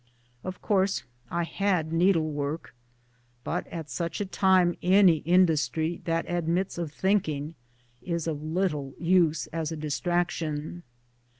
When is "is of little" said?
8.01-8.95